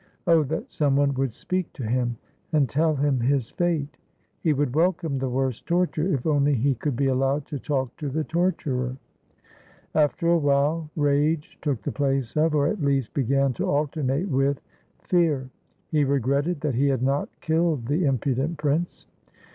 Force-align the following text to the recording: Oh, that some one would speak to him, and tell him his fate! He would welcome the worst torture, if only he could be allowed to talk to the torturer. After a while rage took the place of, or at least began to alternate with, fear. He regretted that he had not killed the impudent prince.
Oh, 0.25 0.41
that 0.45 0.71
some 0.71 0.95
one 0.95 1.13
would 1.13 1.31
speak 1.31 1.71
to 1.73 1.83
him, 1.83 2.17
and 2.51 2.67
tell 2.67 2.95
him 2.95 3.19
his 3.19 3.51
fate! 3.51 3.97
He 4.39 4.51
would 4.51 4.73
welcome 4.75 5.19
the 5.19 5.29
worst 5.29 5.67
torture, 5.67 6.11
if 6.11 6.25
only 6.25 6.55
he 6.55 6.73
could 6.73 6.95
be 6.95 7.05
allowed 7.05 7.45
to 7.49 7.59
talk 7.59 7.95
to 7.97 8.09
the 8.09 8.23
torturer. 8.23 8.97
After 9.93 10.27
a 10.29 10.39
while 10.39 10.89
rage 10.95 11.59
took 11.61 11.83
the 11.83 11.91
place 11.91 12.35
of, 12.35 12.55
or 12.55 12.65
at 12.67 12.81
least 12.81 13.13
began 13.13 13.53
to 13.53 13.69
alternate 13.69 14.27
with, 14.27 14.59
fear. 15.03 15.51
He 15.91 16.03
regretted 16.03 16.61
that 16.61 16.73
he 16.73 16.87
had 16.87 17.03
not 17.03 17.29
killed 17.39 17.85
the 17.85 18.03
impudent 18.05 18.57
prince. 18.57 19.05